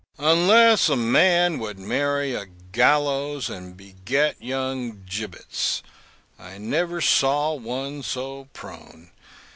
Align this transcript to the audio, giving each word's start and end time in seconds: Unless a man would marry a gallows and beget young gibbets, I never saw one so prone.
Unless 0.17 0.89
a 0.89 0.95
man 0.95 1.59
would 1.59 1.77
marry 1.77 2.33
a 2.33 2.47
gallows 2.71 3.51
and 3.51 3.77
beget 3.77 4.35
young 4.41 5.03
gibbets, 5.07 5.83
I 6.39 6.57
never 6.57 7.01
saw 7.01 7.53
one 7.53 8.01
so 8.01 8.47
prone. 8.51 9.11